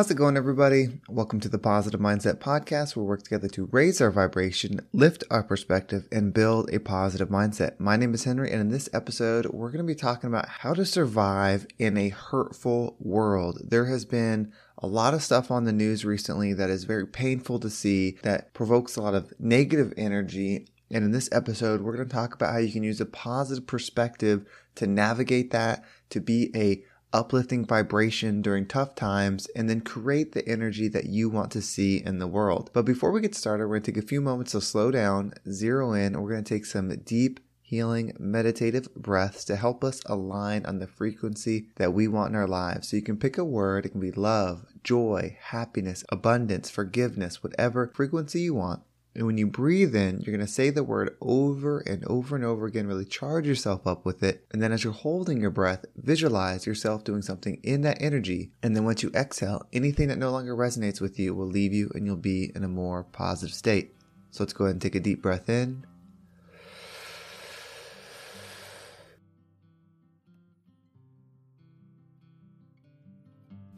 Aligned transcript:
How's 0.00 0.10
it 0.10 0.14
going, 0.14 0.38
everybody? 0.38 0.98
Welcome 1.10 1.40
to 1.40 1.48
the 1.50 1.58
Positive 1.58 2.00
Mindset 2.00 2.36
Podcast, 2.36 2.96
where 2.96 3.04
we 3.04 3.08
work 3.10 3.22
together 3.22 3.48
to 3.48 3.68
raise 3.70 4.00
our 4.00 4.10
vibration, 4.10 4.80
lift 4.94 5.24
our 5.30 5.42
perspective, 5.42 6.08
and 6.10 6.32
build 6.32 6.72
a 6.72 6.80
positive 6.80 7.28
mindset. 7.28 7.78
My 7.78 7.98
name 7.98 8.14
is 8.14 8.24
Henry, 8.24 8.50
and 8.50 8.62
in 8.62 8.70
this 8.70 8.88
episode, 8.94 9.44
we're 9.52 9.68
going 9.68 9.86
to 9.86 9.92
be 9.92 9.94
talking 9.94 10.28
about 10.28 10.48
how 10.48 10.72
to 10.72 10.86
survive 10.86 11.66
in 11.78 11.98
a 11.98 12.08
hurtful 12.08 12.96
world. 12.98 13.60
There 13.62 13.84
has 13.88 14.06
been 14.06 14.54
a 14.78 14.86
lot 14.86 15.12
of 15.12 15.22
stuff 15.22 15.50
on 15.50 15.64
the 15.64 15.70
news 15.70 16.02
recently 16.02 16.54
that 16.54 16.70
is 16.70 16.84
very 16.84 17.06
painful 17.06 17.60
to 17.60 17.68
see, 17.68 18.16
that 18.22 18.54
provokes 18.54 18.96
a 18.96 19.02
lot 19.02 19.12
of 19.12 19.34
negative 19.38 19.92
energy. 19.98 20.66
And 20.90 21.04
in 21.04 21.10
this 21.10 21.28
episode, 21.30 21.82
we're 21.82 21.94
going 21.94 22.08
to 22.08 22.14
talk 22.14 22.32
about 22.32 22.54
how 22.54 22.58
you 22.58 22.72
can 22.72 22.84
use 22.84 23.02
a 23.02 23.06
positive 23.06 23.66
perspective 23.66 24.46
to 24.76 24.86
navigate 24.86 25.50
that, 25.50 25.84
to 26.08 26.20
be 26.20 26.50
a 26.56 26.84
uplifting 27.12 27.64
vibration 27.64 28.42
during 28.42 28.66
tough 28.66 28.94
times, 28.94 29.46
and 29.56 29.68
then 29.68 29.80
create 29.80 30.32
the 30.32 30.46
energy 30.48 30.88
that 30.88 31.06
you 31.06 31.28
want 31.28 31.50
to 31.52 31.62
see 31.62 32.02
in 32.04 32.18
the 32.18 32.26
world. 32.26 32.70
But 32.72 32.84
before 32.84 33.10
we 33.10 33.20
get 33.20 33.34
started, 33.34 33.66
we're 33.66 33.76
going 33.78 33.82
to 33.82 33.92
take 33.92 34.04
a 34.04 34.06
few 34.06 34.20
moments 34.20 34.52
to 34.52 34.60
slow 34.60 34.90
down, 34.90 35.32
zero 35.50 35.92
in, 35.92 36.14
and 36.14 36.22
we're 36.22 36.30
going 36.30 36.44
to 36.44 36.54
take 36.54 36.66
some 36.66 36.88
deep, 37.04 37.40
healing, 37.60 38.12
meditative 38.18 38.92
breaths 38.96 39.44
to 39.44 39.54
help 39.54 39.84
us 39.84 40.02
align 40.06 40.66
on 40.66 40.80
the 40.80 40.88
frequency 40.88 41.68
that 41.76 41.92
we 41.92 42.08
want 42.08 42.30
in 42.30 42.36
our 42.36 42.48
lives. 42.48 42.88
So 42.88 42.96
you 42.96 43.02
can 43.02 43.16
pick 43.16 43.38
a 43.38 43.44
word, 43.44 43.86
it 43.86 43.90
can 43.90 44.00
be 44.00 44.10
love, 44.10 44.66
joy, 44.82 45.36
happiness, 45.40 46.04
abundance, 46.08 46.68
forgiveness, 46.68 47.44
whatever 47.44 47.92
frequency 47.94 48.40
you 48.40 48.54
want. 48.54 48.82
And 49.14 49.26
when 49.26 49.38
you 49.38 49.48
breathe 49.48 49.96
in, 49.96 50.20
you're 50.20 50.34
going 50.34 50.46
to 50.46 50.52
say 50.52 50.70
the 50.70 50.84
word 50.84 51.16
over 51.20 51.80
and 51.80 52.04
over 52.04 52.36
and 52.36 52.44
over 52.44 52.66
again, 52.66 52.86
really 52.86 53.04
charge 53.04 53.44
yourself 53.44 53.84
up 53.86 54.04
with 54.04 54.22
it. 54.22 54.46
And 54.52 54.62
then 54.62 54.70
as 54.70 54.84
you're 54.84 54.92
holding 54.92 55.40
your 55.40 55.50
breath, 55.50 55.84
visualize 55.96 56.64
yourself 56.64 57.02
doing 57.02 57.22
something 57.22 57.58
in 57.64 57.80
that 57.82 58.00
energy. 58.00 58.52
And 58.62 58.76
then 58.76 58.84
once 58.84 59.02
you 59.02 59.10
exhale, 59.12 59.66
anything 59.72 60.08
that 60.08 60.18
no 60.18 60.30
longer 60.30 60.54
resonates 60.56 61.00
with 61.00 61.18
you 61.18 61.34
will 61.34 61.46
leave 61.46 61.72
you 61.72 61.90
and 61.94 62.06
you'll 62.06 62.16
be 62.16 62.52
in 62.54 62.62
a 62.62 62.68
more 62.68 63.02
positive 63.02 63.54
state. 63.54 63.94
So 64.30 64.44
let's 64.44 64.52
go 64.52 64.64
ahead 64.64 64.76
and 64.76 64.82
take 64.82 64.94
a 64.94 65.00
deep 65.00 65.20
breath 65.20 65.48
in. 65.48 65.84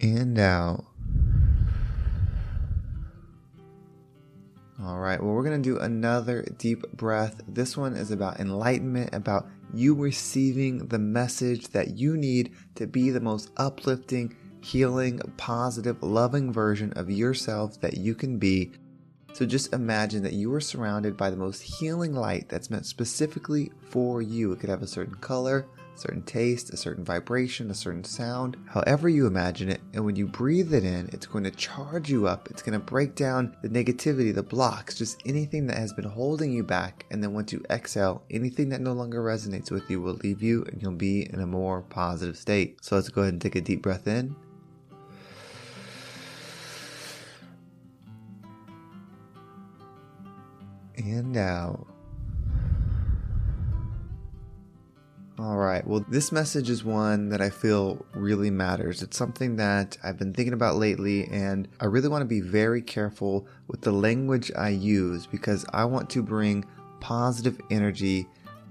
And 0.02 0.38
out. 0.38 0.91
All 4.84 4.98
right, 4.98 5.22
well, 5.22 5.32
we're 5.32 5.44
going 5.44 5.62
to 5.62 5.70
do 5.70 5.78
another 5.78 6.44
deep 6.58 6.90
breath. 6.92 7.40
This 7.46 7.76
one 7.76 7.94
is 7.94 8.10
about 8.10 8.40
enlightenment, 8.40 9.14
about 9.14 9.46
you 9.72 9.94
receiving 9.94 10.88
the 10.88 10.98
message 10.98 11.68
that 11.68 11.96
you 11.96 12.16
need 12.16 12.52
to 12.74 12.88
be 12.88 13.10
the 13.10 13.20
most 13.20 13.52
uplifting, 13.58 14.36
healing, 14.60 15.20
positive, 15.36 16.02
loving 16.02 16.52
version 16.52 16.92
of 16.94 17.08
yourself 17.08 17.80
that 17.80 17.96
you 17.96 18.16
can 18.16 18.38
be. 18.38 18.72
So 19.34 19.46
just 19.46 19.72
imagine 19.72 20.24
that 20.24 20.32
you 20.32 20.52
are 20.52 20.60
surrounded 20.60 21.16
by 21.16 21.30
the 21.30 21.36
most 21.36 21.60
healing 21.62 22.12
light 22.12 22.48
that's 22.48 22.68
meant 22.68 22.84
specifically 22.84 23.70
for 23.88 24.20
you. 24.20 24.50
It 24.50 24.58
could 24.58 24.68
have 24.68 24.82
a 24.82 24.88
certain 24.88 25.14
color, 25.14 25.68
certain 25.94 26.22
taste, 26.22 26.70
a 26.70 26.76
certain 26.76 27.04
vibration, 27.04 27.70
a 27.70 27.74
certain 27.74 28.04
sound, 28.04 28.56
however 28.66 29.08
you 29.08 29.26
imagine 29.26 29.68
it. 29.68 29.80
And 29.92 30.04
when 30.04 30.16
you 30.16 30.26
breathe 30.26 30.74
it 30.74 30.84
in, 30.84 31.08
it's 31.12 31.26
going 31.26 31.44
to 31.44 31.50
charge 31.50 32.10
you 32.10 32.26
up. 32.26 32.48
It's 32.50 32.62
going 32.62 32.78
to 32.78 32.84
break 32.84 33.14
down 33.14 33.56
the 33.62 33.68
negativity, 33.68 34.34
the 34.34 34.42
blocks, 34.42 34.96
just 34.96 35.22
anything 35.26 35.66
that 35.68 35.78
has 35.78 35.92
been 35.92 36.04
holding 36.04 36.52
you 36.52 36.62
back. 36.62 37.06
And 37.10 37.22
then 37.22 37.34
once 37.34 37.52
you 37.52 37.64
exhale, 37.70 38.22
anything 38.30 38.70
that 38.70 38.80
no 38.80 38.92
longer 38.92 39.22
resonates 39.22 39.70
with 39.70 39.88
you 39.90 40.00
will 40.00 40.14
leave 40.14 40.42
you 40.42 40.64
and 40.64 40.80
you'll 40.82 40.92
be 40.92 41.32
in 41.32 41.40
a 41.40 41.46
more 41.46 41.82
positive 41.82 42.36
state. 42.36 42.84
So 42.84 42.96
let's 42.96 43.08
go 43.08 43.22
ahead 43.22 43.34
and 43.34 43.42
take 43.42 43.56
a 43.56 43.60
deep 43.60 43.82
breath 43.82 44.06
in. 44.06 44.34
And 50.96 51.36
out. 51.36 51.86
All 55.42 55.56
right. 55.56 55.84
Well, 55.84 56.04
this 56.08 56.30
message 56.30 56.70
is 56.70 56.84
one 56.84 57.30
that 57.30 57.40
I 57.40 57.50
feel 57.50 58.06
really 58.14 58.48
matters. 58.48 59.02
It's 59.02 59.16
something 59.16 59.56
that 59.56 59.98
I've 60.04 60.16
been 60.16 60.32
thinking 60.32 60.52
about 60.52 60.76
lately, 60.76 61.26
and 61.32 61.66
I 61.80 61.86
really 61.86 62.06
want 62.06 62.22
to 62.22 62.26
be 62.26 62.40
very 62.40 62.80
careful 62.80 63.48
with 63.66 63.80
the 63.80 63.90
language 63.90 64.52
I 64.56 64.68
use 64.68 65.26
because 65.26 65.66
I 65.72 65.84
want 65.84 66.08
to 66.10 66.22
bring 66.22 66.64
positive 67.00 67.60
energy 67.72 68.28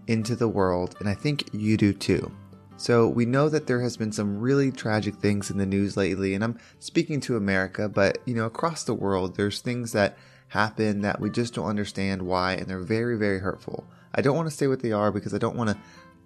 into 0.07 0.33
the 0.33 0.47
world, 0.47 0.95
and 1.01 1.09
I 1.09 1.13
think 1.13 1.49
you 1.51 1.75
do 1.75 1.91
too. 1.91 2.31
So, 2.77 3.05
we 3.05 3.25
know 3.25 3.49
that 3.49 3.67
there 3.67 3.81
has 3.81 3.97
been 3.97 4.13
some 4.13 4.39
really 4.39 4.71
tragic 4.71 5.15
things 5.15 5.51
in 5.51 5.57
the 5.57 5.65
news 5.65 5.97
lately, 5.97 6.35
and 6.35 6.43
I'm 6.43 6.57
speaking 6.79 7.19
to 7.21 7.35
America, 7.35 7.89
but 7.89 8.19
you 8.25 8.33
know, 8.33 8.45
across 8.45 8.85
the 8.85 8.93
world, 8.93 9.35
there's 9.35 9.59
things 9.59 9.91
that 9.91 10.17
happen 10.47 11.01
that 11.01 11.19
we 11.19 11.31
just 11.31 11.53
don't 11.53 11.67
understand 11.67 12.21
why, 12.21 12.53
and 12.53 12.67
they're 12.67 12.79
very, 12.79 13.17
very 13.17 13.39
hurtful. 13.39 13.85
I 14.15 14.21
don't 14.21 14.35
want 14.35 14.49
to 14.49 14.55
say 14.55 14.67
what 14.67 14.81
they 14.81 14.91
are 14.91 15.11
because 15.11 15.33
I 15.33 15.37
don't 15.37 15.55
want 15.55 15.69
to 15.69 15.77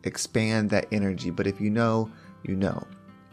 expand 0.05 0.69
that 0.69 0.87
energy. 0.91 1.29
But 1.29 1.47
if 1.47 1.59
you 1.59 1.69
know, 1.69 2.09
you 2.43 2.55
know. 2.55 2.85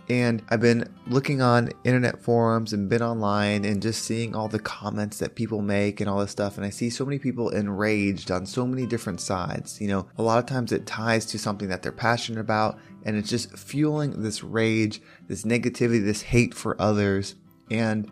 And 0.08 0.42
I've 0.48 0.60
been 0.60 0.92
looking 1.06 1.40
on 1.40 1.70
internet 1.84 2.20
forums 2.20 2.72
and 2.72 2.88
been 2.88 3.02
online 3.02 3.64
and 3.64 3.80
just 3.80 4.04
seeing 4.04 4.34
all 4.34 4.48
the 4.48 4.58
comments 4.58 5.18
that 5.18 5.36
people 5.36 5.62
make 5.62 6.00
and 6.00 6.10
all 6.10 6.18
this 6.18 6.32
stuff. 6.32 6.56
And 6.56 6.66
I 6.66 6.70
see 6.70 6.90
so 6.90 7.04
many 7.04 7.18
people 7.18 7.50
enraged 7.50 8.30
on 8.30 8.44
so 8.44 8.66
many 8.66 8.84
different 8.84 9.20
sides. 9.20 9.80
You 9.80 9.88
know, 9.88 10.08
a 10.18 10.22
lot 10.22 10.38
of 10.38 10.46
times 10.46 10.72
it 10.72 10.86
ties 10.86 11.24
to 11.26 11.38
something 11.38 11.68
that 11.68 11.82
they're 11.82 11.92
passionate 11.92 12.40
about 12.40 12.78
and 13.04 13.16
it's 13.16 13.30
just 13.30 13.56
fueling 13.56 14.22
this 14.22 14.42
rage, 14.42 15.00
this 15.28 15.44
negativity, 15.44 16.04
this 16.04 16.22
hate 16.22 16.52
for 16.52 16.80
others. 16.80 17.36
And 17.70 18.10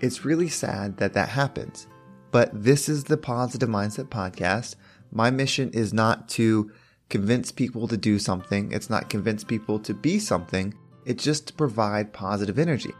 it's 0.00 0.24
really 0.24 0.48
sad 0.48 0.98
that 0.98 1.14
that 1.14 1.30
happens. 1.30 1.86
But 2.30 2.50
this 2.52 2.88
is 2.88 3.04
the 3.04 3.16
Positive 3.16 3.68
Mindset 3.68 4.08
Podcast. 4.08 4.76
My 5.10 5.30
mission 5.30 5.70
is 5.70 5.92
not 5.94 6.28
to 6.30 6.70
convince 7.08 7.50
people 7.50 7.88
to 7.88 7.96
do 7.96 8.18
something. 8.18 8.70
It's 8.72 8.90
not 8.90 9.10
convince 9.10 9.44
people 9.44 9.78
to 9.80 9.94
be 9.94 10.18
something. 10.18 10.74
It's 11.04 11.24
just 11.24 11.46
to 11.48 11.54
provide 11.54 12.12
positive 12.12 12.58
energy. 12.58 12.92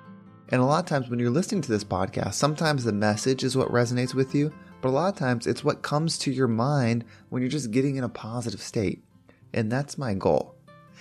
And 0.51 0.63
a 0.63 0.65
lot 0.65 0.81
of 0.81 0.87
times 0.87 1.11
when 1.11 1.19
you're 1.19 1.31
listening 1.31 1.61
to 1.63 1.71
this 1.71 1.85
podcast, 1.85 2.35
sometimes 2.35 2.85
the 2.85 2.93
message 2.93 3.45
is 3.45 3.57
what 3.57 3.69
resonates 3.69 4.15
with 4.15 4.35
you, 4.35 4.53
but 4.81 4.89
a 4.89 4.91
lot 4.91 5.13
of 5.13 5.19
times 5.19 5.47
it's 5.47 5.63
what 5.63 5.83
comes 5.83 6.17
to 6.19 6.33
your 6.33 6.49
mind 6.49 7.05
when 7.29 7.43
you're 7.43 7.51
just 7.51 7.71
getting 7.71 7.97
in 7.97 8.05
a 8.05 8.09
positive 8.09 8.63
state. 8.63 9.05
And 9.53 9.71
that's 9.71 9.99
my 9.99 10.15
goal. 10.15 10.55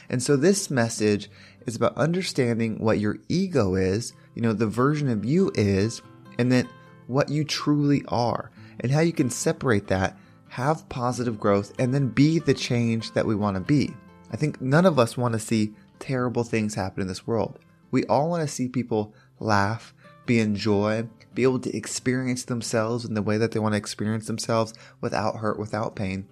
And 0.10 0.22
so 0.22 0.36
this 0.36 0.70
message 0.70 1.30
is 1.66 1.76
about 1.76 1.96
understanding 1.96 2.78
what 2.80 3.00
your 3.00 3.18
ego 3.30 3.76
is, 3.76 4.14
you 4.36 4.42
know, 4.42 4.54
the 4.54 4.68
version 4.68 5.10
of 5.10 5.24
you 5.24 5.52
is, 5.56 6.02
and 6.38 6.52
then 6.52 6.68
what 7.08 7.30
you 7.30 7.46
truly 7.46 8.04
are, 8.10 8.52
and 8.82 8.92
how 8.92 9.00
you 9.00 9.14
can 9.14 9.30
separate 9.30 9.88
that 9.88 10.18
have 10.50 10.88
positive 10.90 11.40
growth, 11.40 11.74
and 11.80 11.94
then 11.94 12.10
be 12.10 12.40
the 12.40 12.54
change 12.54 13.12
that 13.12 13.26
we 13.26 13.36
want 13.36 13.56
to 13.56 13.62
be. 13.62 13.94
I 14.32 14.38
think 14.38 14.62
none 14.62 14.86
of 14.86 15.00
us 15.00 15.18
want 15.18 15.34
to 15.34 15.40
see 15.40 15.74
terrible 16.00 16.44
things 16.44 16.76
happen 16.76 17.02
in 17.02 17.08
this 17.08 17.28
world. 17.28 17.60
We 17.92 18.06
all 18.06 18.30
want 18.30 18.42
to 18.42 18.54
see 18.54 18.68
people 18.68 19.14
laugh, 19.40 19.94
be 20.26 20.40
in 20.40 20.56
joy, 20.56 21.08
be 21.34 21.44
able 21.44 21.60
to 21.60 21.76
experience 21.76 22.44
themselves 22.44 23.06
in 23.06 23.14
the 23.14 23.22
way 23.22 23.38
that 23.38 23.52
they 23.52 23.60
want 23.60 23.74
to 23.74 23.78
experience 23.78 24.28
themselves 24.28 24.74
without 25.02 25.38
hurt, 25.38 25.60
without 25.60 25.96
pain. 25.96 26.28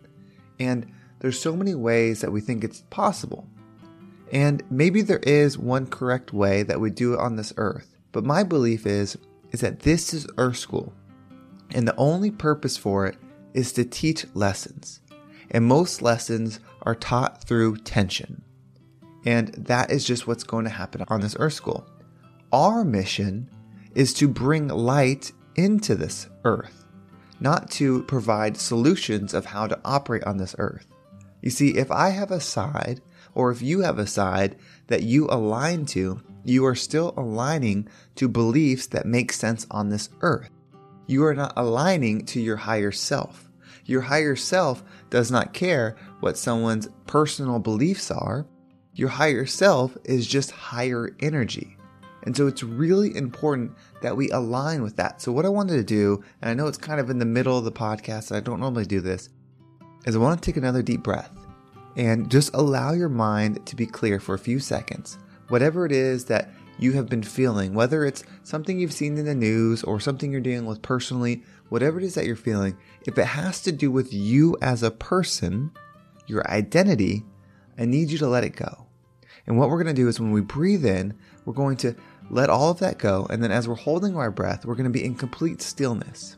And 0.59 0.91
there's 1.19 1.39
so 1.39 1.55
many 1.55 1.75
ways 1.75 2.21
that 2.21 2.31
we 2.31 2.41
think 2.41 2.63
it's 2.63 2.81
possible. 2.89 3.47
And 4.31 4.63
maybe 4.69 5.01
there 5.01 5.19
is 5.19 5.57
one 5.57 5.87
correct 5.87 6.33
way 6.33 6.63
that 6.63 6.81
we 6.81 6.89
do 6.89 7.13
it 7.13 7.19
on 7.19 7.35
this 7.35 7.53
earth. 7.57 7.95
But 8.11 8.25
my 8.25 8.43
belief 8.43 8.85
is 8.85 9.17
is 9.51 9.61
that 9.61 9.81
this 9.81 10.13
is 10.13 10.27
earth 10.37 10.57
school. 10.57 10.91
And 11.71 11.87
the 11.87 11.95
only 11.95 12.31
purpose 12.31 12.75
for 12.75 13.05
it 13.07 13.15
is 13.55 13.71
to 13.73 13.85
teach 13.85 14.25
lessons. 14.33 15.01
And 15.49 15.65
most 15.65 16.01
lessons 16.01 16.59
are 16.83 16.95
taught 16.95 17.43
through 17.43 17.77
tension. 17.77 18.43
And 19.25 19.47
that 19.53 19.91
is 19.91 20.05
just 20.05 20.27
what's 20.27 20.43
going 20.43 20.65
to 20.65 20.71
happen 20.71 21.03
on 21.07 21.21
this 21.21 21.35
earth 21.39 21.53
school. 21.53 21.87
Our 22.51 22.83
mission 22.83 23.49
is 23.95 24.13
to 24.15 24.27
bring 24.27 24.67
light 24.67 25.31
into 25.55 25.95
this 25.95 26.27
earth, 26.43 26.85
not 27.39 27.71
to 27.71 28.03
provide 28.03 28.57
solutions 28.57 29.33
of 29.33 29.45
how 29.45 29.67
to 29.67 29.79
operate 29.83 30.23
on 30.25 30.37
this 30.37 30.55
earth. 30.59 30.85
You 31.41 31.49
see, 31.49 31.77
if 31.77 31.91
I 31.91 32.09
have 32.09 32.31
a 32.31 32.39
side, 32.39 33.01
or 33.33 33.51
if 33.51 33.61
you 33.61 33.81
have 33.81 33.99
a 33.99 34.07
side 34.07 34.57
that 34.87 35.03
you 35.03 35.27
align 35.29 35.85
to, 35.87 36.21
you 36.43 36.65
are 36.65 36.75
still 36.75 37.13
aligning 37.17 37.87
to 38.15 38.27
beliefs 38.27 38.87
that 38.87 39.05
make 39.05 39.31
sense 39.31 39.65
on 39.71 39.89
this 39.89 40.09
earth. 40.21 40.49
You 41.07 41.25
are 41.25 41.35
not 41.35 41.53
aligning 41.55 42.25
to 42.27 42.39
your 42.39 42.55
higher 42.55 42.91
self. 42.91 43.44
Your 43.85 44.01
higher 44.01 44.35
self 44.35 44.83
does 45.09 45.31
not 45.31 45.53
care 45.53 45.95
what 46.19 46.37
someone's 46.37 46.89
personal 47.05 47.59
beliefs 47.59 48.11
are. 48.11 48.47
Your 48.93 49.09
higher 49.09 49.45
self 49.45 49.95
is 50.03 50.27
just 50.27 50.51
higher 50.51 51.15
energy. 51.19 51.77
And 52.23 52.35
so 52.35 52.47
it's 52.47 52.63
really 52.63 53.15
important 53.15 53.73
that 54.01 54.17
we 54.17 54.29
align 54.31 54.81
with 54.81 54.95
that. 54.95 55.21
So, 55.21 55.31
what 55.31 55.45
I 55.45 55.49
wanted 55.49 55.75
to 55.75 55.83
do, 55.83 56.23
and 56.41 56.49
I 56.49 56.55
know 56.55 56.67
it's 56.67 56.77
kind 56.77 56.99
of 56.99 57.11
in 57.11 57.19
the 57.19 57.25
middle 57.25 57.57
of 57.57 57.65
the 57.65 57.71
podcast, 57.71 58.31
and 58.31 58.37
I 58.37 58.39
don't 58.39 58.59
normally 58.59 58.85
do 58.85 58.99
this, 58.99 59.29
is 60.05 60.15
I 60.15 60.19
want 60.19 60.41
to 60.41 60.45
take 60.45 60.57
another 60.57 60.81
deep 60.81 61.03
breath 61.03 61.29
and 61.95 62.29
just 62.29 62.53
allow 62.55 62.93
your 62.93 63.09
mind 63.09 63.63
to 63.67 63.75
be 63.75 63.85
clear 63.85 64.19
for 64.19 64.33
a 64.33 64.39
few 64.39 64.59
seconds. 64.59 65.19
Whatever 65.49 65.85
it 65.85 65.91
is 65.91 66.25
that 66.25 66.49
you 66.77 66.93
have 66.93 67.07
been 67.07 67.23
feeling, 67.23 67.73
whether 67.73 68.05
it's 68.05 68.23
something 68.43 68.79
you've 68.79 68.93
seen 68.93 69.17
in 69.17 69.25
the 69.25 69.35
news 69.35 69.83
or 69.83 69.99
something 69.99 70.31
you're 70.31 70.41
dealing 70.41 70.65
with 70.65 70.81
personally, 70.81 71.43
whatever 71.69 71.99
it 71.99 72.03
is 72.03 72.15
that 72.15 72.25
you're 72.25 72.35
feeling, 72.35 72.77
if 73.05 73.17
it 73.17 73.25
has 73.25 73.61
to 73.61 73.71
do 73.71 73.91
with 73.91 74.13
you 74.13 74.57
as 74.61 74.83
a 74.83 74.91
person, 74.91 75.71
your 76.27 76.49
identity, 76.49 77.23
I 77.77 77.85
need 77.85 78.09
you 78.09 78.17
to 78.19 78.27
let 78.27 78.43
it 78.43 78.55
go. 78.55 78.87
And 79.47 79.57
what 79.57 79.69
we're 79.69 79.83
going 79.83 79.95
to 79.95 80.01
do 80.01 80.07
is 80.07 80.19
when 80.19 80.31
we 80.31 80.41
breathe 80.41 80.85
in, 80.85 81.13
we're 81.45 81.53
going 81.53 81.77
to 81.77 81.95
let 82.29 82.49
all 82.49 82.71
of 82.71 82.79
that 82.79 82.97
go. 82.97 83.27
And 83.29 83.43
then 83.43 83.51
as 83.51 83.67
we're 83.67 83.75
holding 83.75 84.15
our 84.15 84.31
breath, 84.31 84.65
we're 84.65 84.75
going 84.75 84.85
to 84.85 84.89
be 84.89 85.05
in 85.05 85.15
complete 85.15 85.61
stillness. 85.61 86.37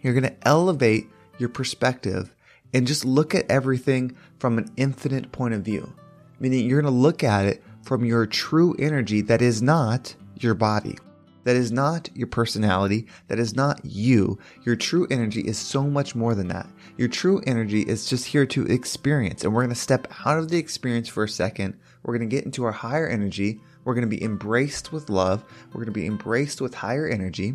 You're 0.00 0.14
going 0.14 0.24
to 0.24 0.48
elevate 0.48 1.08
your 1.38 1.48
perspective 1.48 2.34
and 2.72 2.86
just 2.86 3.04
look 3.04 3.34
at 3.34 3.50
everything 3.50 4.16
from 4.38 4.58
an 4.58 4.70
infinite 4.76 5.32
point 5.32 5.54
of 5.54 5.62
view. 5.62 5.92
Meaning 6.38 6.68
you're 6.68 6.80
going 6.80 6.92
to 6.92 6.98
look 6.98 7.22
at 7.22 7.46
it 7.46 7.62
from 7.82 8.04
your 8.04 8.26
true 8.26 8.74
energy 8.78 9.20
that 9.22 9.42
is 9.42 9.62
not 9.62 10.14
your 10.36 10.54
body. 10.54 10.96
That 11.44 11.56
is 11.56 11.72
not 11.72 12.08
your 12.14 12.28
personality. 12.28 13.08
That 13.28 13.38
is 13.38 13.56
not 13.56 13.84
you. 13.84 14.38
Your 14.64 14.76
true 14.76 15.06
energy 15.10 15.40
is 15.40 15.58
so 15.58 15.82
much 15.82 16.14
more 16.14 16.34
than 16.34 16.48
that. 16.48 16.68
Your 16.96 17.08
true 17.08 17.42
energy 17.46 17.82
is 17.82 18.06
just 18.06 18.26
here 18.26 18.46
to 18.46 18.66
experience. 18.66 19.42
And 19.42 19.52
we're 19.52 19.62
going 19.62 19.74
to 19.74 19.80
step 19.80 20.06
out 20.24 20.38
of 20.38 20.50
the 20.50 20.58
experience 20.58 21.08
for 21.08 21.24
a 21.24 21.28
second. 21.28 21.78
We're 22.04 22.16
going 22.16 22.28
to 22.28 22.36
get 22.36 22.44
into 22.44 22.64
our 22.64 22.72
higher 22.72 23.08
energy. 23.08 23.60
We're 23.84 23.94
going 23.94 24.08
to 24.08 24.16
be 24.16 24.22
embraced 24.22 24.92
with 24.92 25.10
love. 25.10 25.44
We're 25.68 25.84
going 25.84 25.86
to 25.86 26.00
be 26.00 26.06
embraced 26.06 26.60
with 26.60 26.74
higher 26.74 27.08
energy. 27.08 27.54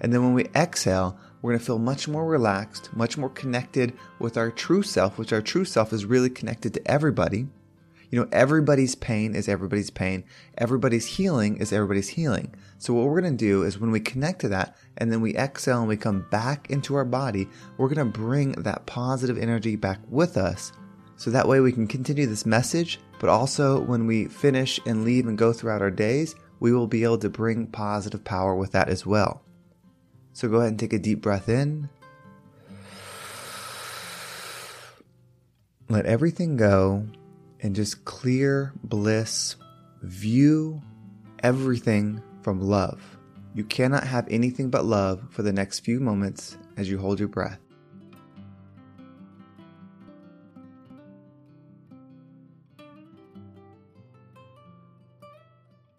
And 0.00 0.12
then 0.12 0.22
when 0.22 0.34
we 0.34 0.44
exhale, 0.54 1.18
we're 1.42 1.52
going 1.52 1.60
to 1.60 1.66
feel 1.66 1.78
much 1.78 2.06
more 2.06 2.26
relaxed, 2.26 2.94
much 2.94 3.18
more 3.18 3.30
connected 3.30 3.92
with 4.18 4.36
our 4.36 4.50
true 4.50 4.82
self, 4.82 5.18
which 5.18 5.32
our 5.32 5.42
true 5.42 5.64
self 5.64 5.92
is 5.92 6.04
really 6.04 6.30
connected 6.30 6.74
to 6.74 6.90
everybody. 6.90 7.46
You 8.14 8.20
know, 8.20 8.28
everybody's 8.30 8.94
pain 8.94 9.34
is 9.34 9.48
everybody's 9.48 9.90
pain. 9.90 10.22
Everybody's 10.56 11.04
healing 11.04 11.56
is 11.56 11.72
everybody's 11.72 12.10
healing. 12.10 12.54
So 12.78 12.94
what 12.94 13.06
we're 13.06 13.20
going 13.20 13.36
to 13.36 13.44
do 13.44 13.64
is 13.64 13.80
when 13.80 13.90
we 13.90 13.98
connect 13.98 14.42
to 14.42 14.48
that 14.50 14.76
and 14.98 15.10
then 15.10 15.20
we 15.20 15.34
exhale 15.34 15.80
and 15.80 15.88
we 15.88 15.96
come 15.96 16.24
back 16.30 16.70
into 16.70 16.94
our 16.94 17.04
body, 17.04 17.48
we're 17.76 17.88
going 17.88 18.12
to 18.12 18.18
bring 18.18 18.52
that 18.52 18.86
positive 18.86 19.36
energy 19.36 19.74
back 19.74 19.98
with 20.08 20.36
us. 20.36 20.70
So 21.16 21.32
that 21.32 21.48
way 21.48 21.58
we 21.58 21.72
can 21.72 21.88
continue 21.88 22.26
this 22.26 22.46
message, 22.46 23.00
but 23.18 23.30
also 23.30 23.80
when 23.80 24.06
we 24.06 24.26
finish 24.26 24.78
and 24.86 25.02
leave 25.02 25.26
and 25.26 25.36
go 25.36 25.52
throughout 25.52 25.82
our 25.82 25.90
days, 25.90 26.36
we 26.60 26.72
will 26.72 26.86
be 26.86 27.02
able 27.02 27.18
to 27.18 27.28
bring 27.28 27.66
positive 27.66 28.22
power 28.22 28.54
with 28.54 28.70
that 28.70 28.88
as 28.88 29.04
well. 29.04 29.42
So 30.34 30.48
go 30.48 30.58
ahead 30.58 30.68
and 30.68 30.78
take 30.78 30.92
a 30.92 31.00
deep 31.00 31.20
breath 31.20 31.48
in. 31.48 31.88
Let 35.88 36.06
everything 36.06 36.56
go 36.56 37.08
and 37.64 37.74
just 37.74 38.04
clear 38.04 38.74
bliss. 38.84 39.56
View 40.02 40.82
everything 41.42 42.22
from 42.42 42.60
love. 42.60 43.02
You 43.54 43.64
cannot 43.64 44.04
have 44.04 44.28
anything 44.28 44.68
but 44.68 44.84
love 44.84 45.24
for 45.30 45.42
the 45.42 45.52
next 45.52 45.80
few 45.80 45.98
moments 45.98 46.58
as 46.76 46.90
you 46.90 46.98
hold 46.98 47.18
your 47.18 47.28
breath. 47.28 47.58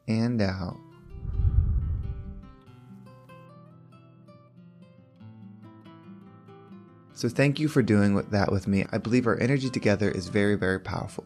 And 0.08 0.40
out. 0.40 0.78
So 7.14 7.28
thank 7.28 7.60
you 7.60 7.68
for 7.68 7.82
doing 7.82 8.16
that 8.30 8.52
with 8.52 8.68
me. 8.68 8.86
I 8.92 9.00
believe 9.00 9.26
our 9.26 9.40
energy 9.40 9.72
together 9.72 10.12
is 10.12 10.28
very, 10.28 10.56
very 10.56 10.80
powerful. 10.80 11.26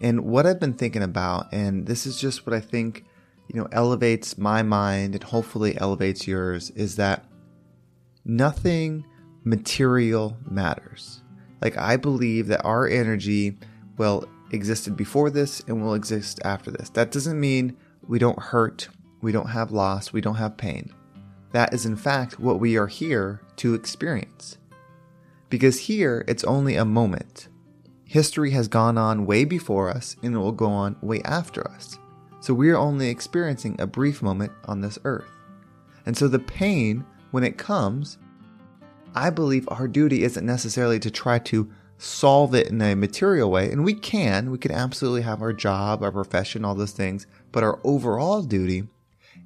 And 0.00 0.20
what 0.20 0.46
I've 0.46 0.60
been 0.60 0.74
thinking 0.74 1.02
about, 1.02 1.52
and 1.52 1.86
this 1.86 2.06
is 2.06 2.20
just 2.20 2.46
what 2.46 2.54
I 2.54 2.60
think, 2.60 3.04
you 3.48 3.58
know, 3.58 3.68
elevates 3.72 4.38
my 4.38 4.62
mind 4.62 5.14
and 5.14 5.24
hopefully 5.24 5.76
elevates 5.78 6.26
yours, 6.26 6.70
is 6.70 6.96
that 6.96 7.24
nothing 8.24 9.04
material 9.44 10.36
matters. 10.48 11.22
Like 11.60 11.76
I 11.76 11.96
believe 11.96 12.46
that 12.48 12.64
our 12.64 12.86
energy, 12.86 13.58
well, 13.96 14.24
existed 14.52 14.96
before 14.96 15.30
this 15.30 15.60
and 15.66 15.82
will 15.82 15.94
exist 15.94 16.40
after 16.44 16.70
this. 16.70 16.90
That 16.90 17.10
doesn't 17.10 17.38
mean 17.38 17.76
we 18.06 18.18
don't 18.18 18.40
hurt, 18.40 18.88
we 19.20 19.32
don't 19.32 19.50
have 19.50 19.72
loss, 19.72 20.12
we 20.12 20.20
don't 20.20 20.36
have 20.36 20.56
pain. 20.56 20.92
That 21.52 21.74
is 21.74 21.86
in 21.86 21.96
fact 21.96 22.38
what 22.38 22.60
we 22.60 22.76
are 22.76 22.86
here 22.86 23.42
to 23.56 23.74
experience. 23.74 24.58
Because 25.50 25.80
here, 25.80 26.24
it's 26.28 26.44
only 26.44 26.76
a 26.76 26.84
moment. 26.84 27.48
History 28.08 28.50
has 28.52 28.68
gone 28.68 28.96
on 28.96 29.26
way 29.26 29.44
before 29.44 29.90
us 29.90 30.16
and 30.22 30.34
it 30.34 30.38
will 30.38 30.50
go 30.50 30.66
on 30.66 30.96
way 31.02 31.20
after 31.26 31.68
us. 31.70 31.98
So 32.40 32.54
we 32.54 32.70
are 32.70 32.76
only 32.76 33.10
experiencing 33.10 33.76
a 33.78 33.86
brief 33.86 34.22
moment 34.22 34.50
on 34.64 34.80
this 34.80 34.98
earth. 35.04 35.30
And 36.06 36.16
so 36.16 36.26
the 36.26 36.38
pain, 36.38 37.04
when 37.32 37.44
it 37.44 37.58
comes, 37.58 38.16
I 39.14 39.28
believe 39.28 39.68
our 39.70 39.86
duty 39.86 40.24
isn't 40.24 40.46
necessarily 40.46 40.98
to 41.00 41.10
try 41.10 41.38
to 41.40 41.70
solve 41.98 42.54
it 42.54 42.68
in 42.68 42.80
a 42.80 42.96
material 42.96 43.50
way. 43.50 43.70
And 43.70 43.84
we 43.84 43.92
can, 43.92 44.50
we 44.50 44.56
can 44.56 44.72
absolutely 44.72 45.22
have 45.22 45.42
our 45.42 45.52
job, 45.52 46.02
our 46.02 46.12
profession, 46.12 46.64
all 46.64 46.74
those 46.74 46.92
things. 46.92 47.26
But 47.52 47.62
our 47.62 47.78
overall 47.84 48.42
duty 48.42 48.84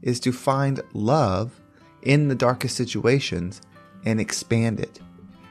is 0.02 0.20
to 0.20 0.32
find 0.32 0.80
love 0.92 1.60
in 2.02 2.28
the 2.28 2.36
darkest 2.36 2.76
situations 2.76 3.60
and 4.04 4.20
expand 4.20 4.78
it 4.78 5.00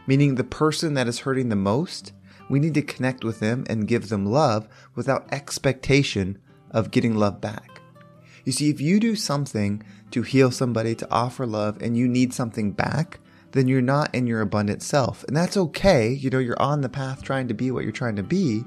meaning 0.08 0.36
the 0.36 0.44
person 0.44 0.94
that 0.96 1.08
is 1.08 1.19
hurting 1.19 1.50
the 1.50 1.56
most, 1.56 2.12
we 2.51 2.59
need 2.59 2.74
to 2.74 2.81
connect 2.81 3.24
with 3.24 3.39
them 3.39 3.63
and 3.69 3.88
give 3.88 4.09
them 4.09 4.25
love 4.25 4.68
without 4.94 5.31
expectation 5.31 6.38
of 6.72 6.91
getting 6.91 7.15
love 7.15 7.39
back. 7.41 7.81
You 8.43 8.51
see, 8.51 8.70
if 8.70 8.81
you 8.81 9.00
do 9.00 9.15
something 9.15 9.84
to 10.12 10.22
heal 10.22 10.51
somebody, 10.51 10.93
to 10.96 11.12
offer 11.12 11.46
love, 11.46 11.81
and 11.81 11.96
you 11.96 12.08
need 12.08 12.34
something 12.34 12.72
back, 12.72 13.20
then 13.51 13.67
you're 13.67 13.81
not 13.81 14.13
in 14.13 14.27
your 14.27 14.41
abundant 14.41 14.81
self. 14.81 15.24
And 15.25 15.36
that's 15.36 15.58
okay. 15.58 16.10
You 16.10 16.29
know, 16.29 16.39
you're 16.39 16.62
on 16.62 16.81
the 16.81 16.89
path 16.89 17.24
trying 17.24 17.48
to 17.48 17.53
be 17.53 17.72
what 17.72 17.84
you're 17.84 17.91
trying 17.91 18.15
to 18.17 18.24
be. 18.24 18.63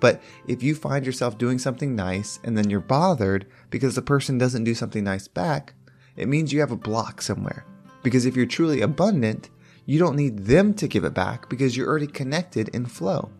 But 0.00 0.20
if 0.48 0.62
you 0.62 0.74
find 0.74 1.06
yourself 1.06 1.38
doing 1.38 1.58
something 1.58 1.94
nice 1.94 2.40
and 2.44 2.56
then 2.56 2.68
you're 2.68 2.80
bothered 2.80 3.46
because 3.70 3.94
the 3.94 4.02
person 4.02 4.38
doesn't 4.38 4.64
do 4.64 4.74
something 4.74 5.04
nice 5.04 5.28
back, 5.28 5.74
it 6.16 6.28
means 6.28 6.52
you 6.52 6.60
have 6.60 6.72
a 6.72 6.76
block 6.76 7.22
somewhere. 7.22 7.64
Because 8.02 8.26
if 8.26 8.36
you're 8.36 8.46
truly 8.46 8.80
abundant, 8.80 9.50
you 9.84 9.98
don't 9.98 10.16
need 10.16 10.38
them 10.40 10.74
to 10.74 10.88
give 10.88 11.04
it 11.04 11.14
back 11.14 11.48
because 11.48 11.76
you're 11.76 11.88
already 11.88 12.06
connected 12.06 12.68
in 12.68 12.86
flow. 12.86 13.30